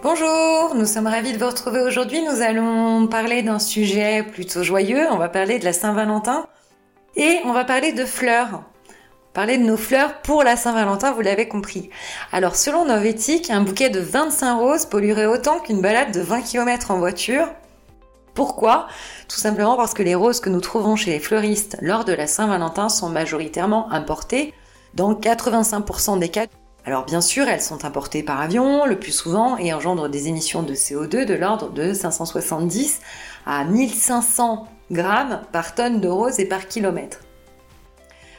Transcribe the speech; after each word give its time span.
Bonjour, 0.00 0.76
nous 0.76 0.86
sommes 0.86 1.08
ravis 1.08 1.32
de 1.32 1.38
vous 1.38 1.48
retrouver 1.48 1.80
aujourd'hui. 1.80 2.22
Nous 2.22 2.40
allons 2.40 3.08
parler 3.08 3.42
d'un 3.42 3.58
sujet 3.58 4.22
plutôt 4.22 4.62
joyeux. 4.62 5.08
On 5.10 5.16
va 5.16 5.28
parler 5.28 5.58
de 5.58 5.64
la 5.64 5.72
Saint-Valentin 5.72 6.46
et 7.16 7.40
on 7.44 7.52
va 7.52 7.64
parler 7.64 7.92
de 7.92 8.04
fleurs. 8.04 8.62
Parler 9.32 9.58
de 9.58 9.64
nos 9.64 9.76
fleurs 9.76 10.22
pour 10.22 10.44
la 10.44 10.54
Saint-Valentin, 10.54 11.10
vous 11.10 11.20
l'avez 11.20 11.48
compris. 11.48 11.90
Alors, 12.30 12.54
selon 12.54 12.84
Novétique, 12.84 13.50
un 13.50 13.62
bouquet 13.62 13.90
de 13.90 13.98
25 13.98 14.58
roses 14.58 14.86
polluerait 14.86 15.26
autant 15.26 15.58
qu'une 15.58 15.80
balade 15.80 16.12
de 16.12 16.20
20 16.20 16.42
km 16.42 16.92
en 16.92 16.98
voiture. 16.98 17.48
Pourquoi? 18.34 18.86
Tout 19.28 19.38
simplement 19.38 19.76
parce 19.76 19.94
que 19.94 20.04
les 20.04 20.14
roses 20.14 20.38
que 20.38 20.48
nous 20.48 20.60
trouvons 20.60 20.94
chez 20.94 21.10
les 21.10 21.18
fleuristes 21.18 21.76
lors 21.80 22.04
de 22.04 22.12
la 22.12 22.28
Saint-Valentin 22.28 22.88
sont 22.88 23.08
majoritairement 23.08 23.90
importées 23.90 24.54
dans 24.94 25.12
85% 25.12 26.20
des 26.20 26.28
cas. 26.28 26.46
Alors 26.88 27.04
bien 27.04 27.20
sûr, 27.20 27.46
elles 27.48 27.60
sont 27.60 27.84
importées 27.84 28.22
par 28.22 28.40
avion 28.40 28.86
le 28.86 28.98
plus 28.98 29.12
souvent 29.12 29.58
et 29.58 29.74
engendrent 29.74 30.08
des 30.08 30.28
émissions 30.28 30.62
de 30.62 30.72
CO2 30.72 31.26
de 31.26 31.34
l'ordre 31.34 31.70
de 31.70 31.92
570 31.92 33.00
à 33.44 33.62
1500 33.64 34.66
grammes 34.90 35.42
par 35.52 35.74
tonne 35.74 36.00
de 36.00 36.08
roses 36.08 36.40
et 36.40 36.46
par 36.46 36.66
kilomètre. 36.66 37.20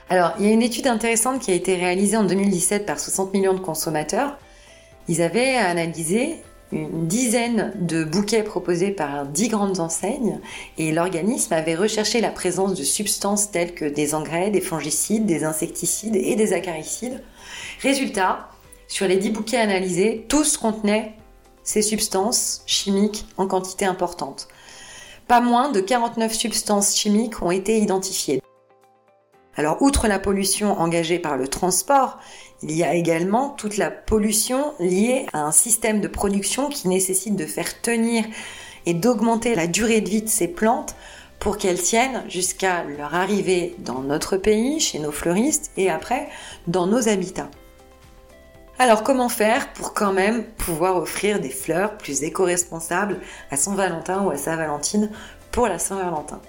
Alors, 0.09 0.33
il 0.39 0.47
y 0.47 0.49
a 0.49 0.51
une 0.51 0.63
étude 0.63 0.87
intéressante 0.87 1.41
qui 1.41 1.51
a 1.51 1.53
été 1.53 1.75
réalisée 1.75 2.17
en 2.17 2.23
2017 2.23 2.87
par 2.87 2.99
60 2.99 3.33
millions 3.33 3.53
de 3.53 3.59
consommateurs. 3.59 4.35
Ils 5.07 5.21
avaient 5.21 5.55
analysé 5.55 6.41
une 6.71 7.07
dizaine 7.07 7.73
de 7.79 8.03
bouquets 8.03 8.43
proposés 8.43 8.91
par 8.91 9.25
dix 9.25 9.47
grandes 9.47 9.79
enseignes 9.79 10.39
et 10.77 10.91
l'organisme 10.91 11.53
avait 11.53 11.75
recherché 11.75 12.21
la 12.21 12.29
présence 12.29 12.75
de 12.75 12.83
substances 12.83 13.51
telles 13.51 13.73
que 13.73 13.85
des 13.85 14.13
engrais, 14.13 14.51
des 14.51 14.61
fongicides, 14.61 15.25
des 15.25 15.43
insecticides 15.43 16.15
et 16.15 16.35
des 16.35 16.53
acaricides. 16.53 17.23
Résultat, 17.81 18.49
sur 18.87 19.07
les 19.07 19.17
dix 19.17 19.31
bouquets 19.31 19.57
analysés, 19.57 20.25
tous 20.27 20.57
contenaient 20.57 21.15
ces 21.63 21.81
substances 21.81 22.61
chimiques 22.65 23.25
en 23.37 23.47
quantité 23.47 23.85
importante. 23.85 24.47
Pas 25.27 25.41
moins 25.41 25.71
de 25.71 25.79
49 25.79 26.33
substances 26.33 26.95
chimiques 26.95 27.41
ont 27.41 27.51
été 27.51 27.77
identifiées. 27.77 28.38
Alors, 29.59 29.81
outre 29.81 30.07
la 30.07 30.19
pollution 30.19 30.79
engagée 30.79 31.19
par 31.19 31.35
le 31.35 31.49
transport, 31.49 32.17
il 32.63 32.71
y 32.71 32.81
a 32.81 32.93
également 32.93 33.49
toute 33.49 33.75
la 33.75 33.91
pollution 33.91 34.73
liée 34.79 35.25
à 35.33 35.41
un 35.41 35.51
système 35.51 35.99
de 35.99 36.07
production 36.07 36.69
qui 36.69 36.87
nécessite 36.87 37.35
de 37.35 37.45
faire 37.45 37.81
tenir 37.81 38.23
et 38.85 38.93
d'augmenter 38.93 39.55
la 39.55 39.67
durée 39.67 39.99
de 39.99 40.07
vie 40.07 40.21
de 40.21 40.29
ces 40.29 40.47
plantes 40.47 40.95
pour 41.39 41.57
qu'elles 41.57 41.81
tiennent 41.81 42.23
jusqu'à 42.29 42.85
leur 42.85 43.13
arrivée 43.13 43.75
dans 43.79 43.99
notre 43.99 44.37
pays, 44.37 44.79
chez 44.79 44.97
nos 44.97 45.11
fleuristes, 45.11 45.71
et 45.75 45.89
après 45.89 46.29
dans 46.67 46.87
nos 46.87 47.09
habitats. 47.09 47.49
Alors 48.77 49.03
comment 49.03 49.27
faire 49.27 49.73
pour 49.73 49.93
quand 49.93 50.13
même 50.13 50.45
pouvoir 50.57 50.95
offrir 50.95 51.41
des 51.41 51.49
fleurs 51.49 51.97
plus 51.97 52.23
éco-responsables 52.23 53.19
à 53.51 53.57
Saint 53.57 53.75
Valentin 53.75 54.21
ou 54.21 54.29
à 54.29 54.37
Saint 54.37 54.55
Valentine 54.55 55.11
pour 55.51 55.67
la 55.67 55.79
Saint 55.79 55.97
Valentin 55.97 56.39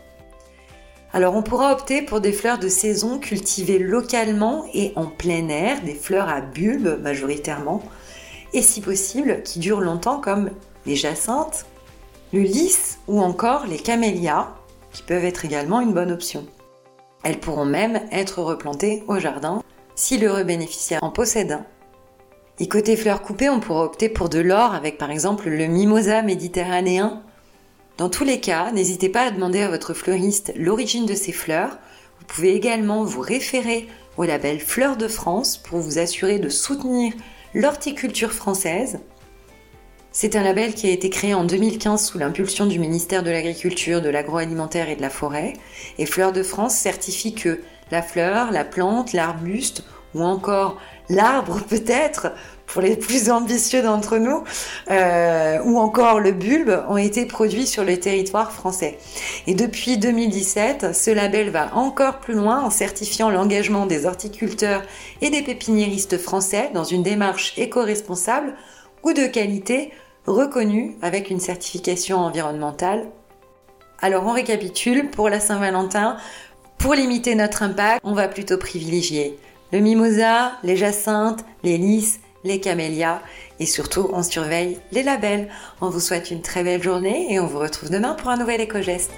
alors 1.13 1.35
on 1.35 1.43
pourra 1.43 1.73
opter 1.73 2.03
pour 2.03 2.21
des 2.21 2.33
fleurs 2.33 2.59
de 2.59 2.69
saison 2.69 3.19
cultivées 3.19 3.79
localement 3.79 4.65
et 4.73 4.93
en 4.97 5.07
plein 5.07 5.49
air, 5.49 5.83
des 5.83 5.95
fleurs 5.95 6.29
à 6.29 6.41
bulbes 6.41 7.01
majoritairement, 7.03 7.83
et 8.53 8.63
si 8.63 8.81
possible 8.81 9.43
qui 9.43 9.59
durent 9.59 9.81
longtemps 9.81 10.21
comme 10.21 10.51
les 10.87 10.97
jacinthes, 10.97 11.67
le 12.33 12.41
lys 12.41 12.99
ou 13.09 13.21
encore 13.21 13.67
les 13.67 13.79
camélias, 13.79 14.49
qui 14.93 15.03
peuvent 15.03 15.25
être 15.25 15.45
également 15.45 15.81
une 15.81 15.93
bonne 15.93 16.13
option. 16.13 16.47
Elles 17.23 17.39
pourront 17.39 17.65
même 17.65 18.01
être 18.13 18.43
replantées 18.43 19.05
au 19.09 19.19
jardin 19.19 19.63
si 19.95 20.19
l'heureux 20.19 20.45
bénéficiaire 20.45 21.03
en 21.03 21.11
possède 21.11 21.53
un. 21.53 21.65
Et 22.59 22.69
côté 22.69 22.97
fleurs 22.97 23.23
coupées, 23.23 23.51
on 23.51 23.61
pourra 23.61 23.85
opter 23.85 24.09
pour 24.09 24.29
de 24.29 24.39
l'or 24.39 24.75
avec 24.75 24.99
par 24.99 25.11
exemple 25.11 25.49
le 25.49 25.67
mimosa 25.67 26.23
méditerranéen 26.23 27.23
dans 28.01 28.09
tous 28.09 28.25
les 28.25 28.41
cas, 28.41 28.73
n'hésitez 28.73 29.11
pas 29.11 29.27
à 29.27 29.31
demander 29.31 29.61
à 29.61 29.69
votre 29.69 29.93
fleuriste 29.93 30.55
l'origine 30.57 31.05
de 31.05 31.15
ces 31.15 31.33
fleurs. 31.33 31.77
Vous 32.19 32.25
pouvez 32.25 32.55
également 32.55 33.05
vous 33.05 33.21
référer 33.21 33.89
au 34.17 34.25
label 34.25 34.59
Fleurs 34.59 34.97
de 34.97 35.07
France 35.07 35.59
pour 35.59 35.81
vous 35.81 35.99
assurer 35.99 36.39
de 36.39 36.49
soutenir 36.49 37.13
l'horticulture 37.53 38.33
française. 38.33 39.01
C'est 40.13 40.35
un 40.35 40.43
label 40.43 40.73
qui 40.73 40.87
a 40.87 40.93
été 40.93 41.11
créé 41.11 41.35
en 41.35 41.45
2015 41.45 42.03
sous 42.03 42.17
l'impulsion 42.17 42.65
du 42.65 42.79
ministère 42.79 43.23
de 43.23 43.31
l'Agriculture, 43.31 44.01
de 44.01 44.09
l'Agroalimentaire 44.09 44.89
et 44.89 44.97
de 44.97 45.03
la 45.03 45.11
Forêt. 45.11 45.53
Et 45.99 46.07
Fleurs 46.07 46.33
de 46.33 46.43
France 46.43 46.77
certifie 46.77 47.35
que 47.35 47.61
la 47.91 48.01
fleur, 48.01 48.51
la 48.51 48.65
plante, 48.65 49.13
l'arbuste 49.13 49.85
ou 50.15 50.23
encore 50.23 50.81
l'arbre 51.11 51.61
peut-être 51.69 52.33
pour 52.73 52.83
les 52.83 52.97
plus 52.97 53.31
ambitieux 53.31 53.83
d'entre 53.83 54.19
nous, 54.19 54.45
euh, 54.91 55.59
ou 55.65 55.79
encore 55.79 56.21
le 56.21 56.33
bulbe, 56.33 56.85
ont 56.89 56.97
été 56.97 57.27
produits 57.27 57.67
sur 57.67 57.85
le 57.85 57.99
territoire 57.99 58.53
français. 58.53 58.99
Et 59.47 59.55
depuis 59.55 59.99
2017, 59.99 60.95
ce 60.95 61.11
label 61.11 61.51
va 61.51 61.75
encore 61.75 62.19
plus 62.19 62.35
loin 62.35 62.63
en 62.63 62.71
certifiant 62.71 63.31
l'engagement 63.31 63.87
des 63.87 64.07
horticulteurs 64.07 64.83
et 65.21 65.31
des 65.31 65.43
pépiniéristes 65.43 66.19
français 66.19 66.71
dans 66.75 66.85
une 66.85 67.03
démarche 67.03 67.55
éco-responsable 67.57 68.55
ou 69.03 69.13
de 69.13 69.27
qualité 69.27 69.91
reconnue 70.27 70.97
avec 71.03 71.31
une 71.31 71.41
certification 71.41 72.19
environnementale. 72.19 73.07
Alors 74.03 74.25
on 74.27 74.33
récapitule, 74.33 75.11
pour 75.11 75.29
la 75.29 75.41
Saint-Valentin, 75.41 76.17
pour 76.79 76.95
limiter 76.95 77.35
notre 77.35 77.63
impact, 77.63 78.01
on 78.05 78.15
va 78.15 78.29
plutôt 78.29 78.57
privilégier 78.57 79.39
le 79.73 79.79
mimosa, 79.79 80.53
les 80.63 80.77
jacinthes, 80.77 81.45
les 81.63 81.79
lys, 81.79 82.21
les 82.45 82.61
camélias 82.61 83.21
et 83.59 83.67
surtout 83.67 84.09
on 84.13 84.23
surveille 84.23 84.79
les 84.93 85.03
labels. 85.03 85.49
On 85.81 85.91
vous 85.91 86.01
souhaite 86.01 86.31
une 86.31 86.43
très 86.43 86.63
belle 86.63 86.83
journée 86.83 87.33
et 87.33 87.41
on 87.41 87.47
vous 87.47 87.59
retrouve 87.59 87.91
demain 87.91 88.15
pour 88.15 88.31
un 88.31 88.37
nouvel 88.37 88.61
éco-geste. 88.61 89.13